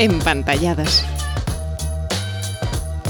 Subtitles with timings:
[0.00, 1.02] Empantallados.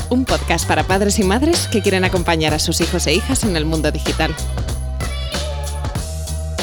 [0.09, 3.57] Un podcast para padres y madres que quieren acompañar a sus hijos e hijas en
[3.57, 4.35] el mundo digital.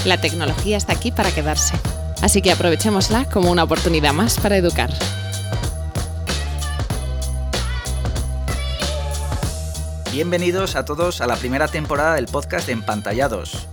[0.03, 1.75] La tecnología está aquí para quedarse,
[2.23, 4.89] así que aprovechémosla como una oportunidad más para educar.
[10.11, 13.67] Bienvenidos a todos a la primera temporada del podcast de Empantallados.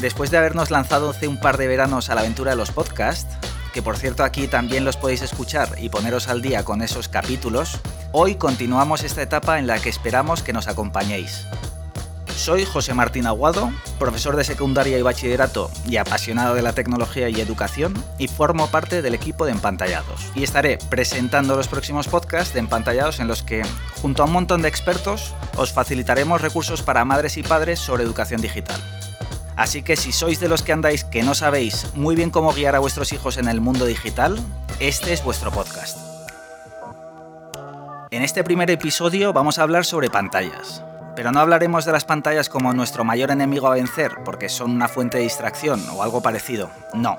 [0.00, 3.38] Después de habernos lanzado hace un par de veranos a la aventura de los podcasts,
[3.74, 7.80] que por cierto aquí también los podéis escuchar y poneros al día con esos capítulos,
[8.12, 11.48] hoy continuamos esta etapa en la que esperamos que nos acompañéis.
[12.36, 17.40] Soy José Martín Aguado, profesor de secundaria y bachillerato y apasionado de la tecnología y
[17.40, 20.30] educación, y formo parte del equipo de Empantallados.
[20.36, 23.62] Y estaré presentando los próximos podcasts de Empantallados en los que,
[24.00, 28.40] junto a un montón de expertos, os facilitaremos recursos para madres y padres sobre educación
[28.40, 28.80] digital.
[29.56, 32.74] Así que si sois de los que andáis que no sabéis muy bien cómo guiar
[32.74, 34.36] a vuestros hijos en el mundo digital,
[34.80, 35.96] este es vuestro podcast.
[38.10, 40.82] En este primer episodio vamos a hablar sobre pantallas.
[41.14, 44.88] Pero no hablaremos de las pantallas como nuestro mayor enemigo a vencer, porque son una
[44.88, 46.70] fuente de distracción o algo parecido.
[46.92, 47.18] No,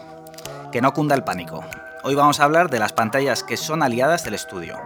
[0.72, 1.64] que no cunda el pánico.
[2.04, 4.78] Hoy vamos a hablar de las pantallas que son aliadas del estudio.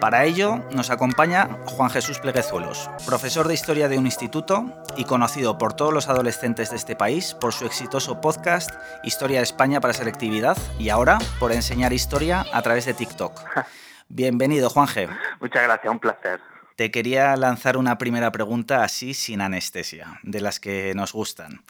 [0.00, 5.58] Para ello nos acompaña Juan Jesús Pleguezuelos, profesor de historia de un instituto y conocido
[5.58, 8.70] por todos los adolescentes de este país por su exitoso podcast
[9.02, 13.40] Historia de España para Selectividad y ahora por enseñar historia a través de TikTok.
[14.08, 15.08] Bienvenido, Juanje.
[15.40, 16.40] Muchas gracias, un placer.
[16.76, 21.64] Te quería lanzar una primera pregunta así sin anestesia, de las que nos gustan.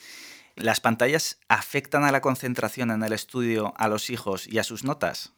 [0.55, 4.84] ¿Las pantallas afectan a la concentración en el estudio a los hijos y a sus
[4.84, 5.33] notas?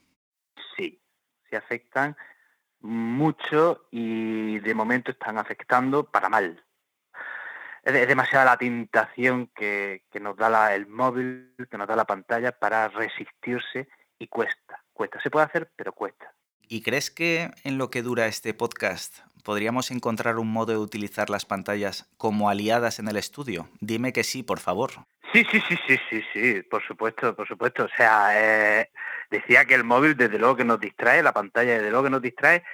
[0.76, 1.00] Sí,
[1.48, 2.16] sí afectan
[2.80, 6.64] mucho y de momento están afectando para mal.
[7.82, 12.88] Es, demasiada la tentación que, nos da el móvil, que nos da la pantalla para
[12.88, 14.82] resistirse y cuesta.
[14.92, 15.20] Cuesta.
[15.20, 16.32] Se puede hacer, pero cuesta.
[16.68, 21.30] ¿Y crees que en lo que dura este podcast podríamos encontrar un modo de utilizar
[21.30, 23.68] las pantallas como aliadas en el estudio?
[23.80, 24.90] Dime que sí, por favor.
[25.32, 27.84] Sí, sí, sí, sí, sí, sí, por supuesto, por supuesto.
[27.84, 28.90] O sea, eh,
[29.30, 32.22] decía que el móvil desde luego que nos distrae, la pantalla desde luego que nos
[32.22, 32.64] distrae,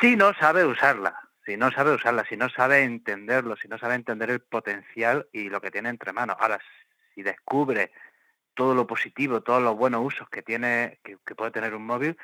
[0.00, 3.94] si no sabe usarla, si no sabe usarla, si no sabe entenderlo, si no sabe
[3.94, 6.36] entender el potencial y lo que tiene entre manos.
[6.38, 6.58] Ahora,
[7.14, 7.92] si descubre
[8.54, 12.16] todo lo positivo, todos los buenos usos que tiene, que, puede tener un móvil,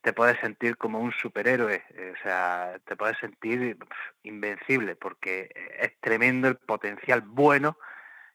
[0.00, 3.76] te puedes sentir como un superhéroe, eh, o sea, te puedes sentir
[4.22, 5.50] invencible, porque
[5.80, 7.76] es tremendo el potencial bueno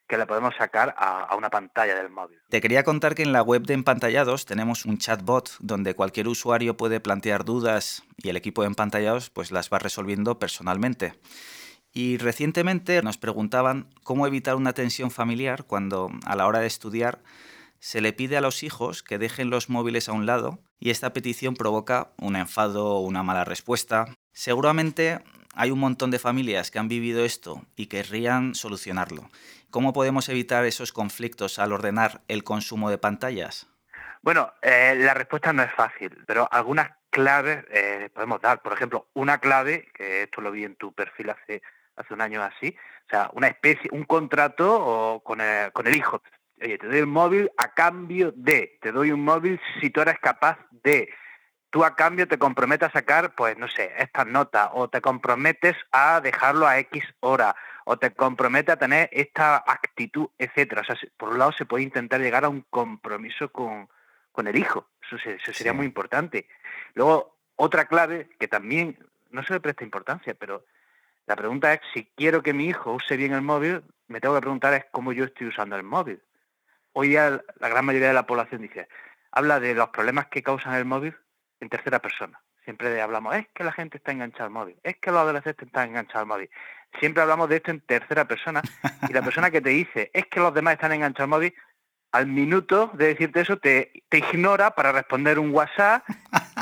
[0.08, 2.38] que le podemos sacar a, una pantalla del móvil.
[2.48, 6.76] Te quería contar que en la web de Empantallados tenemos un chatbot donde cualquier usuario
[6.76, 11.14] puede plantear dudas y el equipo de Empantallados pues las va resolviendo personalmente.
[11.92, 17.22] Y recientemente nos preguntaban cómo evitar una tensión familiar cuando a la hora de estudiar
[17.78, 21.12] se le pide a los hijos que dejen los móviles a un lado y esta
[21.12, 24.06] petición provoca un enfado o una mala respuesta.
[24.32, 25.20] Seguramente
[25.54, 29.28] hay un montón de familias que han vivido esto y querrían solucionarlo.
[29.70, 33.66] ¿Cómo podemos evitar esos conflictos al ordenar el consumo de pantallas?
[34.22, 38.62] Bueno, eh, la respuesta no es fácil, pero algunas claves eh, podemos dar.
[38.62, 41.62] Por ejemplo, una clave, que esto lo vi en tu perfil hace,
[41.96, 42.76] hace un año así,
[43.06, 46.22] o sea, una especie, un contrato con, el, con el hijo.
[46.62, 50.18] Oye, te doy el móvil a cambio de, te doy un móvil si tú eres
[50.20, 51.12] capaz de,
[51.74, 55.74] tú a cambio te comprometes a sacar, pues no sé, estas notas, o te comprometes
[55.90, 60.82] a dejarlo a X hora, o te compromete a tener esta actitud, etcétera.
[60.82, 63.88] O sea, por un lado se puede intentar llegar a un compromiso con,
[64.46, 64.86] el hijo.
[65.02, 66.46] Eso, sería muy importante.
[66.94, 68.96] Luego, otra clave que también
[69.32, 70.64] no se le presta importancia, pero
[71.26, 74.42] la pregunta es si quiero que mi hijo use bien el móvil, me tengo que
[74.42, 76.22] preguntar es cómo yo estoy usando el móvil.
[76.92, 78.86] Hoy día la gran mayoría de la población dice,
[79.32, 81.16] habla de los problemas que causan el móvil
[81.64, 82.40] en tercera persona.
[82.64, 85.90] Siempre hablamos, es que la gente está enganchada al móvil, es que los adolescentes están
[85.90, 86.50] enganchados al móvil
[86.98, 88.62] siempre hablamos de esto en tercera persona
[89.08, 91.54] y la persona que te dice es que los demás están enganchados al móvil,
[92.12, 96.04] al minuto de decirte eso te, te ignora para responder un WhatsApp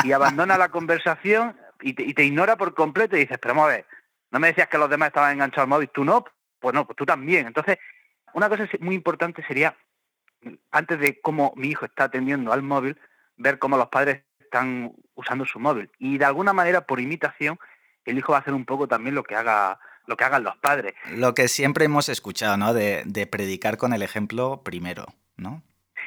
[0.05, 3.87] y abandona la conversación y te, ignora por completo y dices, pero vamos ver,
[4.31, 6.25] no me decías que los demás estaban enganchados al móvil, tú no,
[6.61, 7.47] pues no, pues tú también.
[7.47, 7.79] Entonces,
[8.35, 9.77] una cosa muy importante sería,
[10.71, 12.99] antes de cómo mi hijo está atendiendo al móvil,
[13.37, 15.91] ver cómo los padres están usando su móvil.
[15.99, 17.59] Y de alguna manera, por imitación,
[18.05, 20.57] el hijo va a hacer un poco también lo que haga lo que hagan los
[20.57, 20.95] padres.
[21.13, 22.75] Lo que siempre hemos escuchado, ¿no?
[22.75, 25.07] De, predicar con el ejemplo primero,
[25.37, 25.63] ¿no?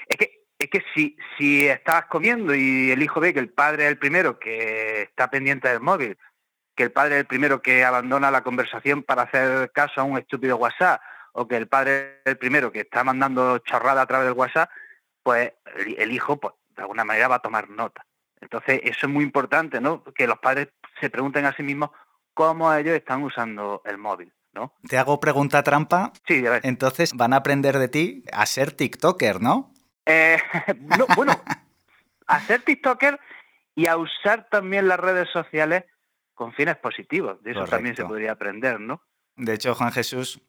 [0.08, 3.86] Es que, es que si, si estás comiendo y el hijo ve que el padre
[3.86, 6.18] es el primero que está pendiente del móvil,
[6.76, 10.18] que el padre es el primero que abandona la conversación para hacer caso a un
[10.18, 14.28] estúpido WhatsApp, o que el padre es el primero que está mandando chorrada a través
[14.28, 14.70] del WhatsApp,
[15.24, 15.54] pues
[15.98, 18.06] el, hijo, pues, de alguna manera va a tomar nota.
[18.42, 20.04] Entonces, eso es muy importante, ¿no?
[20.04, 21.90] Que los padres se pregunten a sí mismos
[22.34, 24.32] cómo ellos están usando el móvil.
[24.54, 24.74] ¿no?
[24.88, 26.14] Te hago pregunta trampa.
[26.28, 26.62] Sí, a ver.
[26.64, 29.74] Entonces van a aprender de ti a ser TikToker, ¿no?
[30.06, 30.38] Eh,
[31.16, 31.34] bueno,
[32.28, 33.20] a ser TikToker
[33.76, 35.84] y a usar también las redes sociales
[36.34, 37.42] con fines positivos.
[37.44, 39.02] De eso también se podría aprender, ¿no?
[39.36, 40.42] De hecho, Juan Jesús,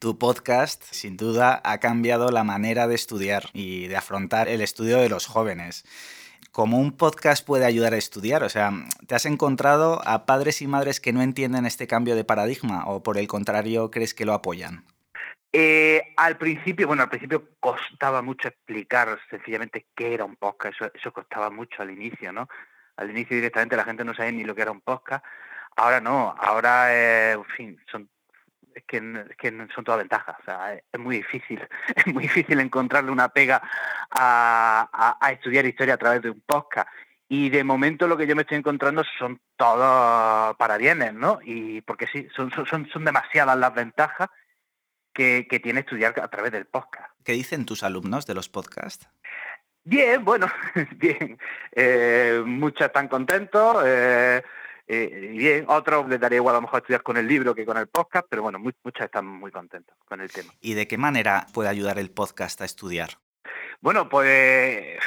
[0.00, 4.98] tu podcast sin duda ha cambiado la manera de estudiar y de afrontar el estudio
[4.98, 5.84] de los jóvenes.
[6.56, 8.42] ¿Cómo un podcast puede ayudar a estudiar?
[8.42, 8.70] O sea,
[9.06, 13.02] ¿te has encontrado a padres y madres que no entienden este cambio de paradigma o
[13.02, 14.86] por el contrario crees que lo apoyan?
[15.52, 20.90] Eh, al principio, bueno, al principio costaba mucho explicar sencillamente qué era un podcast, eso,
[20.94, 22.48] eso costaba mucho al inicio, ¿no?
[22.96, 25.22] Al inicio directamente la gente no sabía ni lo que era un podcast,
[25.76, 28.08] ahora no, ahora, eh, en fin, son
[28.76, 30.36] es que, son todas ventajas.
[30.40, 33.62] O sea, es muy difícil, es muy difícil encontrarle una pega
[34.10, 36.88] a, estudiar historia a través de un podcast.
[37.28, 41.40] Y de momento lo que yo me estoy encontrando son todos para bienes, ¿no?
[41.42, 44.28] Y porque sí, son, son, son demasiadas las ventajas
[45.12, 47.10] que, tiene estudiar a través del podcast.
[47.24, 49.08] ¿Qué dicen tus alumnos de los podcasts?
[49.82, 50.46] Bien, bueno,
[50.96, 51.38] bien.
[51.72, 53.82] Eh, muchos están contentos.
[53.84, 54.42] Eh,
[54.86, 57.76] eh, bien, otros les daría igual a lo mejor estudiar con el libro que con
[57.76, 60.52] el podcast, pero bueno, muchos están muy contentos con el tema.
[60.60, 63.10] ¿Y de qué manera puede ayudar el podcast a estudiar?
[63.80, 64.98] Bueno, pues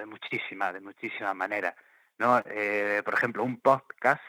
[0.00, 1.74] de muchísimas, de muchísimas maneras.
[2.18, 2.42] ¿no?
[2.46, 4.22] Eh, por ejemplo, un podcast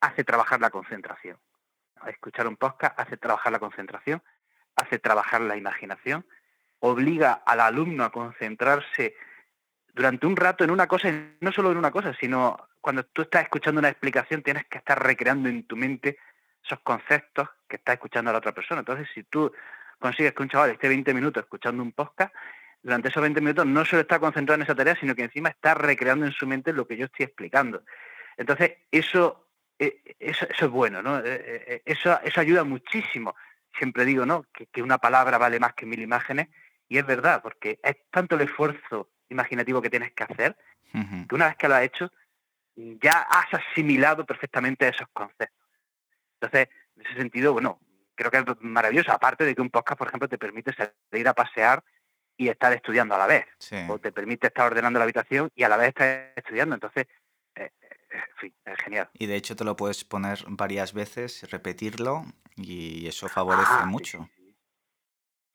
[0.00, 1.38] hace trabajar la concentración.
[2.06, 4.22] Escuchar un podcast hace trabajar la concentración,
[4.76, 6.24] hace trabajar la imaginación,
[6.78, 9.16] obliga al alumno a concentrarse
[9.94, 13.42] durante un rato en una cosa, no solo en una cosa, sino cuando tú estás
[13.42, 16.18] escuchando una explicación tienes que estar recreando en tu mente
[16.64, 18.80] esos conceptos que está escuchando la otra persona.
[18.80, 19.52] Entonces, si tú
[19.98, 22.32] consigues que un chaval esté 20 minutos escuchando un podcast,
[22.82, 25.74] durante esos 20 minutos no solo está concentrado en esa tarea, sino que encima está
[25.74, 27.82] recreando en su mente lo que yo estoy explicando.
[28.36, 29.48] Entonces, eso,
[29.78, 31.18] eh, eso, es bueno, ¿no?
[31.18, 33.34] Eh, eh, eso, eso ayuda muchísimo.
[33.76, 34.44] Siempre digo, ¿no?
[34.52, 36.48] Que, que una palabra vale más que mil imágenes,
[36.88, 40.56] y es verdad, porque es tanto el esfuerzo imaginativo que tienes que hacer,
[40.92, 42.10] que una vez que lo has hecho,
[42.74, 45.68] ya has asimilado perfectamente esos conceptos.
[46.40, 47.80] Entonces, en ese sentido, bueno,
[48.14, 51.34] creo que es maravilloso, aparte de que un podcast, por ejemplo, te permite salir a
[51.34, 51.82] pasear
[52.36, 53.46] y estar estudiando a la vez,
[53.88, 56.74] o te permite estar ordenando la habitación y a la vez estar estudiando.
[56.74, 57.06] Entonces,
[57.56, 59.10] eh, eh, en fin, es genial.
[59.14, 62.24] Y de hecho te lo puedes poner varias veces, repetirlo,
[62.56, 64.28] y eso favorece ah, mucho.
[64.36, 64.37] Sí,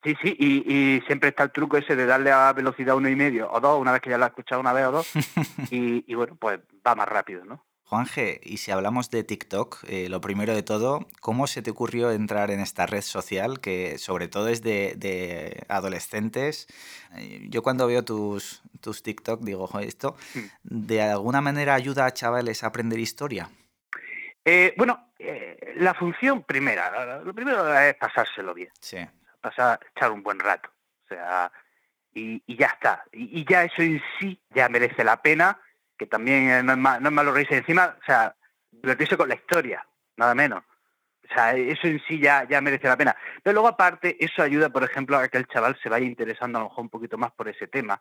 [0.04, 3.58] sí, y, siempre está el truco ese de darle a velocidad uno y medio o
[3.58, 5.10] dos, una vez que ya lo has escuchado una vez o dos,
[5.70, 7.64] y, bueno, pues va más rápido, ¿no?
[7.84, 12.10] Juanje, y si hablamos de TikTok, eh, lo primero de todo, ¿cómo se te ocurrió
[12.10, 16.66] entrar en esta red social que sobre todo es de, adolescentes?
[17.16, 20.40] Eh, yo cuando veo tus, tus TikTok digo, esto hmm.
[20.62, 23.50] de alguna manera ayuda a chavales a aprender historia.
[24.44, 25.10] Eh, bueno,
[25.76, 28.70] la función primera, lo primero es pasárselo bien.
[28.80, 28.98] Sí
[29.44, 30.70] pasar, echar un buen rato.
[31.04, 31.52] O sea,
[32.14, 33.04] y, ya está.
[33.12, 35.60] Y, ya eso en sí ya merece la pena,
[35.98, 38.34] que también no es, no es malo reírse encima, o sea,
[38.70, 39.86] divertirse con la historia,
[40.16, 40.64] nada menos.
[41.30, 43.16] O sea, eso en sí ya, ya merece la pena.
[43.42, 46.62] Pero luego aparte, eso ayuda, por ejemplo, a que el chaval se vaya interesando a
[46.62, 48.00] lo mejor un poquito más por ese tema,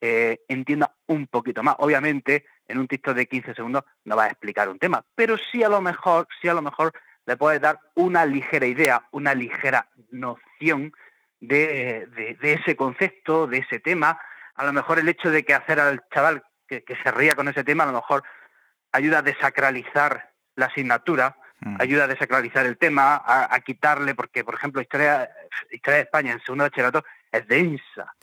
[0.00, 1.76] eh, entienda un poquito más.
[1.78, 5.62] Obviamente, en un TikTok de 15 segundos no va a explicar un tema, pero sí
[5.62, 6.92] a lo mejor, sí a lo mejor
[7.26, 10.92] le puedes dar una ligera idea, una ligera noción
[11.40, 14.20] de, ese concepto, de ese tema.
[14.54, 17.64] A lo mejor el hecho de que hacer al chaval que, se ría con ese
[17.64, 18.22] tema, a lo mejor
[18.92, 21.76] ayuda a desacralizar la asignatura, mm.
[21.80, 25.28] ayuda a desacralizar el tema, a, quitarle, porque por ejemplo, historia,
[25.70, 28.14] historia de España en segundo bachillerato es densa,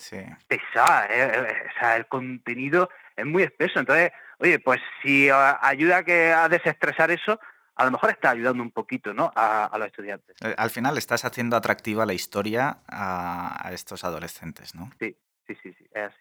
[0.48, 3.80] pesada, eh, eh, o sea, el contenido es muy espeso.
[3.80, 7.40] Entonces, oye, pues si ayuda a, que, a desestresar eso,
[7.80, 9.32] a lo mejor está ayudando un poquito ¿no?
[9.34, 10.36] a, los estudiantes.
[10.42, 14.92] Eh, al final estás haciendo atractiva la historia a, estos adolescentes, ¿no?
[15.00, 15.16] Sí,
[15.48, 16.20] sí, sí, sí, es así.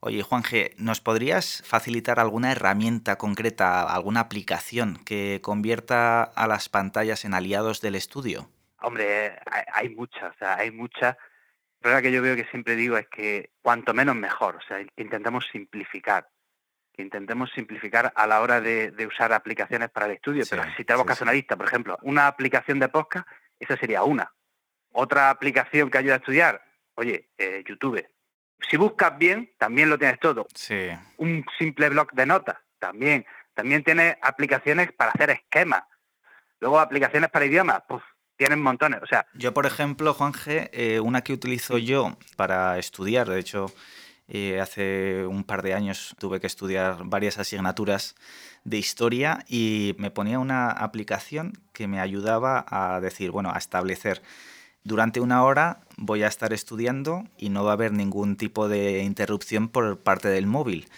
[0.00, 6.68] Oye, Juan G, ¿nos podrías facilitar alguna herramienta concreta, alguna aplicación que convierta a las
[6.68, 8.50] pantallas en aliados del estudio?
[8.80, 9.38] Hombre,
[9.72, 11.16] hay, muchas, o sea, hay muchas.
[11.80, 14.78] La verdad que yo veo que siempre digo es que cuanto menos mejor, o sea,
[14.96, 16.28] intentamos simplificar
[16.94, 20.44] que intentemos simplificar a la hora de, usar aplicaciones para el estudio.
[20.48, 23.26] Pero si tenemos que hacer una lista, por ejemplo, una aplicación de podcast,
[23.58, 24.32] esa sería una.
[24.92, 28.06] Otra aplicación que ayuda a estudiar, oye, eh, YouTube.
[28.70, 30.46] Si buscas bien, también lo tienes todo.
[30.54, 30.90] Sí.
[31.16, 33.26] Un simple blog de notas, también.
[33.54, 35.82] También tienes aplicaciones para hacer esquemas.
[36.60, 38.02] Luego aplicaciones para idiomas, pues
[38.36, 39.02] tienen montones.
[39.02, 43.40] O sea, yo, por ejemplo, Juan G, eh, una que utilizo yo para estudiar, de
[43.40, 43.66] hecho,
[44.28, 48.14] Eh, hace un par de años tuve que estudiar varias asignaturas
[48.64, 54.22] de historia y me ponía una aplicación que me ayudaba a decir, bueno, a establecer
[54.84, 59.02] durante una hora voy a estar estudiando y no va a haber ningún tipo de
[59.02, 60.88] interrupción por parte del móvil.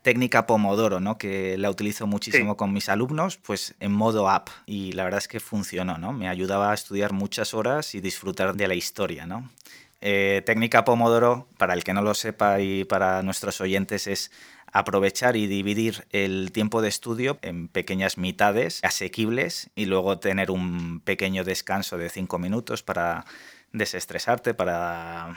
[0.00, 1.18] Técnica Pomodoro, ¿no?
[1.18, 4.48] Que la utilizo muchísimo con mis alumnos, pues en modo app.
[4.64, 6.12] Y la verdad es que funcionó, ¿no?
[6.12, 9.50] Me ayudaba a estudiar muchas horas y disfrutar de la historia, ¿no?
[10.00, 14.30] Eh, técnica Pomodoro, para el que no lo sepa y para nuestros oyentes, es
[14.72, 21.00] aprovechar y dividir el tiempo de estudio en pequeñas mitades asequibles y luego tener un
[21.00, 23.24] pequeño descanso de cinco minutos para
[23.72, 25.36] desestresarte, para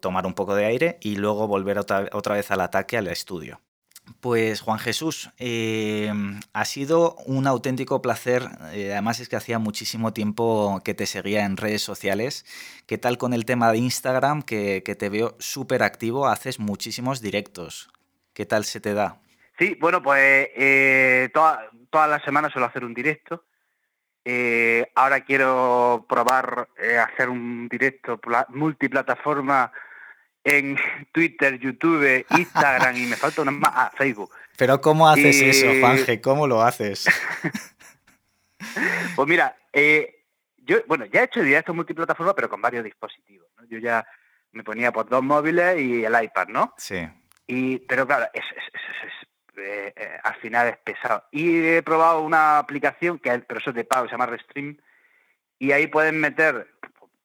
[0.00, 3.60] tomar un poco de aire y luego volver otra, vez al ataque al estudio.
[4.20, 6.12] Pues Juan Jesús, eh,
[6.52, 8.42] ha sido un auténtico placer.
[8.72, 12.44] Eh, además es que hacía muchísimo tiempo que te seguía en redes sociales.
[12.86, 14.42] ¿Qué tal con el tema de Instagram?
[14.42, 17.90] Que, que te veo súper activo, haces muchísimos directos.
[18.32, 19.20] ¿Qué tal se te da?
[19.58, 21.60] Sí, bueno, pues eh, todas
[22.08, 23.44] las semanas suelo hacer un directo.
[24.94, 26.68] Ahora quiero probar
[27.08, 29.72] hacer un directo multiplataforma
[30.44, 30.76] en
[31.12, 34.30] Twitter, YouTube, Instagram y me falta una más, ah, Facebook.
[34.56, 36.20] Pero ¿cómo haces eso, Juanje?
[36.20, 37.06] ¿Cómo lo haces?
[39.16, 39.56] pues mira,
[40.58, 43.48] yo, bueno, ya he hecho directo multiplataforma, pero con varios dispositivos.
[43.68, 44.06] Yo ya
[44.52, 46.74] me ponía por dos móviles y el iPad, ¿no?
[46.76, 47.08] Sí.
[47.46, 48.44] Y, pero claro, es,
[49.56, 51.24] eh, eh, al final es pesado.
[51.30, 54.76] Y he probado una aplicación que pero eso es de pago, se llama Restream,
[55.58, 56.68] y ahí pueden meter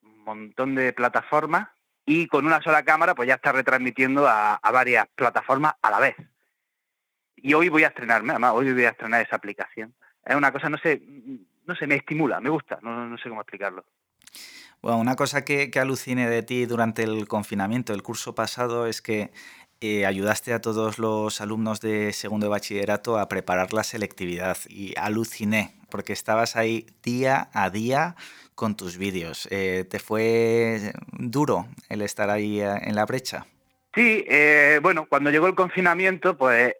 [0.02, 1.70] un montón de plataformas
[2.10, 6.16] y con una sola cámara pues ya está retransmitiendo a, varias plataformas a la vez.
[7.36, 9.94] Y hoy voy a estrenarme, además hoy voy a estrenar esa aplicación.
[10.26, 11.02] Es una cosa, no sé,
[11.66, 13.86] no sé, me estimula, me gusta, no, no sé cómo explicarlo.
[14.82, 19.02] Bueno, una cosa que, que alucine de ti durante el confinamiento, el curso pasado, es
[19.02, 19.32] que
[19.82, 24.94] eh, ayudaste a todos los alumnos de segundo de bachillerato a preparar la selectividad y
[24.98, 28.16] aluciné porque estabas ahí día a día
[28.56, 29.48] con tus vídeos.
[29.52, 33.46] Eh, ¿Te fue duro el estar ahí eh, en la brecha?
[33.94, 34.26] Sí,
[34.82, 36.76] bueno, cuando llegó el confinamiento, pues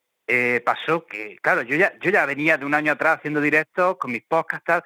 [0.64, 4.12] pasó que, claro, yo ya, yo ya venía de un año atrás haciendo directos con
[4.12, 4.84] mis podcasts,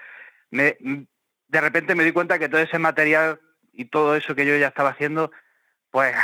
[0.50, 3.41] me, de repente me di cuenta que todo ese material
[3.74, 5.32] y todo eso que yo ya estaba haciendo,
[5.89, 6.15] pues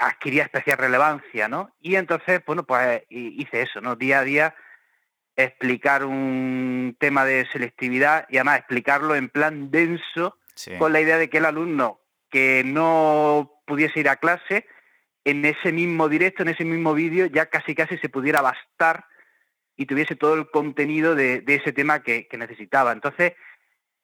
[0.00, 1.74] adquiría especial relevancia, ¿no?
[1.80, 3.96] Y entonces, bueno, pues hice eso, ¿no?
[3.96, 4.54] Día a día
[5.36, 10.36] explicar un tema de selectividad y además explicarlo en plan denso
[10.78, 14.66] con la idea de que el alumno que no pudiese ir a clase,
[15.24, 19.04] en ese mismo directo, en ese mismo vídeo, ya casi casi se pudiera bastar
[19.76, 22.92] y tuviese todo el contenido de, ese tema que, necesitaba.
[22.92, 23.34] Entonces,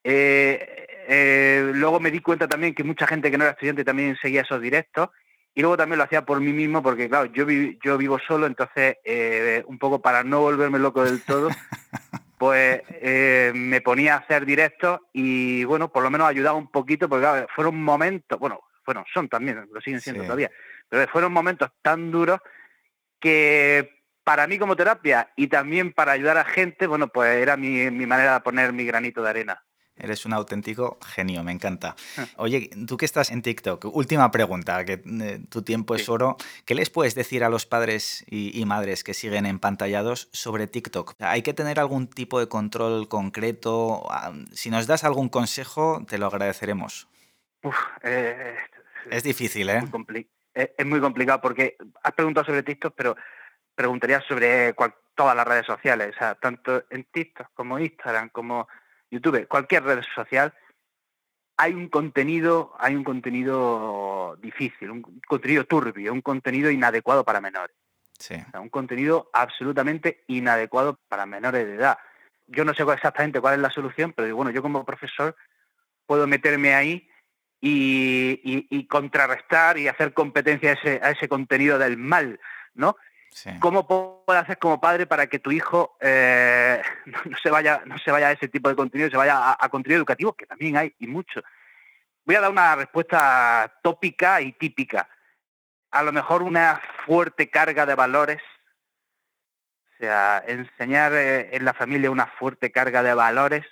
[0.03, 4.17] eh, eh, luego me di cuenta también que mucha gente que no era estudiante también
[4.21, 5.09] seguía esos directos
[5.55, 8.97] y luego también lo hacía por mí mismo, porque claro, yo, yo vivo solo, entonces
[9.05, 11.49] eh, un poco para no volverme loco del todo,
[12.37, 17.07] pues eh, me ponía a hacer directos y bueno, por lo menos ayudaba un poquito,
[17.07, 20.51] porque claro, fueron momentos, bueno, bueno, son también, lo siguen siendo todavía,
[20.89, 22.41] pero fueron momentos tan duros
[23.17, 27.89] que para mí como terapia y también para ayudar a gente, bueno, pues era mi,
[27.91, 29.63] mi manera de poner mi granito de arena.
[29.97, 31.95] Eres un auténtico genio, me encanta.
[32.17, 32.25] Ah.
[32.37, 36.35] Oye, tú que estás en TikTok, última pregunta, que eh, tu tiempo es oro.
[36.65, 41.15] ¿Qué les puedes decir a los padres y, madres que siguen empantallados sobre TikTok?
[41.19, 44.03] ¿Hay que tener algún tipo de control concreto?
[44.11, 47.07] Ah, si nos das algún consejo, te lo agradeceremos.
[48.03, 48.55] Eh,
[49.09, 49.81] es difícil, ¿eh?
[50.53, 53.15] es, muy complicado porque has preguntado sobre TikTok, pero
[53.75, 54.73] preguntaría sobre
[55.15, 58.67] todas las redes sociales, o sea, tanto en TikTok como Instagram, como
[59.09, 60.53] YouTube, cualquier red social,
[61.57, 67.75] hay un contenido, hay un contenido difícil, un contenido turbio, un contenido inadecuado para menores.
[68.59, 71.97] un contenido absolutamente inadecuado para menores de edad.
[72.47, 75.35] Yo no sé exactamente cuál es la solución, pero bueno, yo como profesor
[76.05, 77.09] puedo meterme ahí
[77.61, 82.39] y, contrarrestar y hacer competencia a ese, a ese contenido del mal,
[82.73, 82.95] ¿no?
[83.59, 88.11] ¿Cómo puedes hacer como padre para que tu hijo eh, no, se vaya, no se
[88.11, 91.07] vaya a ese tipo de contenido, se vaya a, contenido educativo, que también hay y
[91.07, 91.41] mucho?
[92.23, 95.09] Voy a dar una respuesta tópica y típica.
[95.91, 98.41] A lo mejor una fuerte carga de valores,
[99.93, 103.65] o sea, enseñar eh, en la familia una fuerte carga de valores,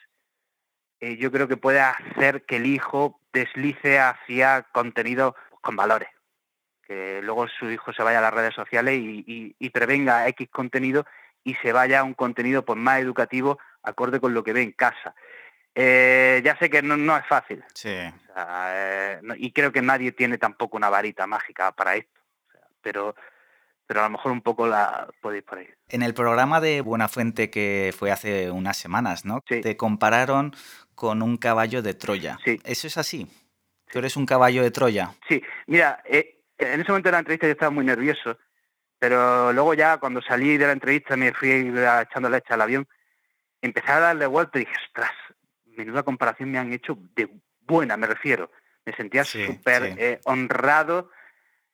[1.00, 6.12] eh, yo creo que puede hacer que el hijo deslice hacia contenido con valores
[6.93, 11.05] que luego su hijo se vaya a las redes sociales y, prevenga X contenido
[11.43, 14.71] y se vaya a un contenido pues, más educativo acorde con lo que ve en
[14.71, 15.15] casa.
[15.75, 17.63] Eh, ya sé que no, es fácil.
[17.73, 17.89] Sí.
[17.89, 22.21] Eh, y creo que nadie tiene tampoco una varita mágica para esto.
[22.81, 23.15] pero
[23.85, 25.67] pero a lo mejor un poco la podéis por ahí.
[25.89, 29.41] En el programa de Buenafuente que fue hace unas semanas, ¿no?
[29.41, 30.55] Te compararon
[30.95, 32.38] con un caballo de Troya.
[32.45, 32.59] Sí.
[32.63, 33.27] ¿Eso es así?
[33.91, 35.13] ¿Tú eres un caballo de Troya?
[35.27, 38.38] Sí, mira, eh, en ese momento de la entrevista yo estaba muy nervioso,
[39.00, 42.88] pero luego ya cuando salí de la entrevista me fui echando leche al avión,
[43.62, 45.12] empecé a darle vuelta y dije, ostras,
[45.65, 47.29] menuda comparación me han hecho de
[47.62, 48.51] buena, me refiero.
[48.86, 51.10] Me sentía súper eh, honrado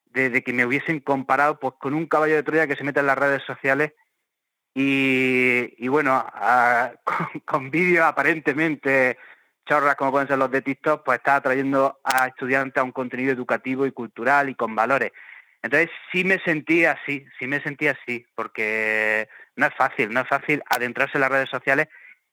[0.06, 3.08] de, que me hubiesen comparado pues, con un caballo de Troya que se mete en
[3.08, 3.94] las redes sociales
[4.74, 6.26] y, bueno,
[7.46, 9.18] con, vídeos aparentemente
[9.70, 13.32] chorras como pueden ser los de TikTok, pues está atrayendo a estudiantes a un contenido
[13.32, 15.12] educativo y cultural y con valores.
[15.62, 20.28] Entonces sí me sentí así, sí me sentí así, porque no es fácil, no es
[20.28, 21.88] fácil adentrarse en las redes sociales,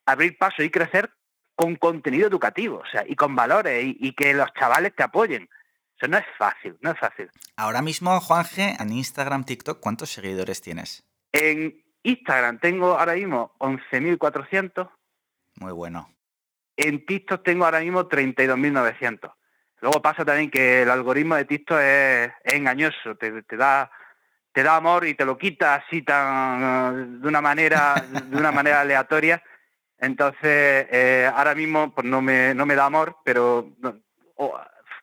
[0.05, 1.11] abrir paso y crecer
[1.55, 5.49] con contenido educativo, o sea, y con valores, y que los chavales te apoyen.
[5.97, 7.29] Eso no es fácil, no es fácil.
[7.55, 11.03] Ahora mismo, Juanje, en Instagram, TikTok, ¿cuántos seguidores tienes?
[11.31, 14.89] En Instagram tengo ahora mismo 11.400.
[15.55, 16.16] Muy bueno.
[16.77, 19.33] En TikTok tengo ahora mismo 32.900.
[19.81, 23.91] Luego pasa también que el algoritmo de TikTok es, engañoso, te, da
[24.51, 28.81] te da amor y te lo quita así tan de una manera de una manera
[28.81, 29.43] aleatoria.
[29.99, 33.71] Entonces eh, ahora mismo pues no me no me da amor, pero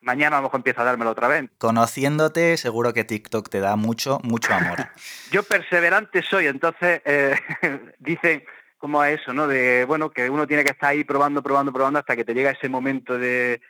[0.00, 1.50] mañana a lo mejor empieza a dármelo otra vez.
[1.58, 4.88] Conociéndote, seguro que TikTok te da mucho, mucho amor.
[5.30, 7.36] Yo perseverante soy, entonces eh,
[7.98, 8.44] dicen
[8.84, 9.48] como a eso, ¿no?
[9.48, 12.50] De, bueno, que uno tiene que estar ahí probando, probando, probando hasta que te llega
[12.50, 13.62] ese momento de,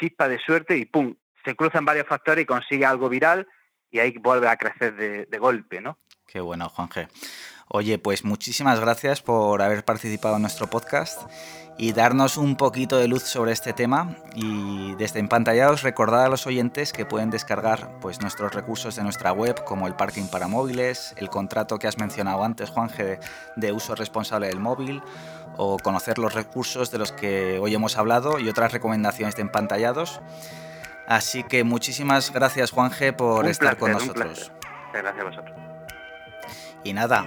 [0.00, 1.14] chispa, de suerte y ¡pum!
[1.44, 3.46] Se cruzan varios factores y consigue algo viral
[3.90, 5.98] y ahí vuelve a crecer de, de golpe, ¿no?
[6.26, 7.08] Qué bueno, Juanje.
[7.74, 11.22] Oye, pues muchísimas gracias por haber participado en nuestro podcast
[11.78, 14.14] y darnos un poquito de luz sobre este tema.
[14.34, 19.32] Y desde Empantallados recordar a los oyentes que pueden descargar pues, nuestros recursos de nuestra
[19.32, 23.20] web, como el parking para móviles, el contrato que has mencionado antes, Juanje,
[23.56, 25.02] de uso responsable del móvil,
[25.56, 30.20] o conocer los recursos de los que hoy hemos hablado y otras recomendaciones de Empantallados.
[31.06, 34.52] Así que muchísimas gracias, Juanje, por estar con nosotros.
[34.92, 35.56] Gracias a vosotros.
[36.84, 37.26] Y nada,